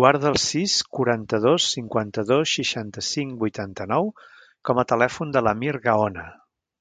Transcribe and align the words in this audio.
Guarda 0.00 0.26
el 0.30 0.34
sis, 0.46 0.74
quaranta-dos, 0.98 1.68
cinquanta-dos, 1.76 2.50
seixanta-cinc, 2.58 3.34
vuitanta-nou 3.46 4.12
com 4.70 4.84
a 4.84 4.90
telèfon 4.96 5.34
de 5.38 5.44
l'Amir 5.48 5.74
Gaona. 5.90 6.28